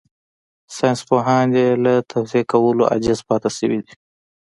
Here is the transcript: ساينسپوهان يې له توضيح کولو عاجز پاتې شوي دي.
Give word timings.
ساينسپوهان 0.75 1.47
يې 1.59 1.67
له 1.83 1.93
توضيح 2.11 2.43
کولو 2.51 2.83
عاجز 2.91 3.19
پاتې 3.27 3.49
شوي 3.57 3.79
دي. 3.85 3.93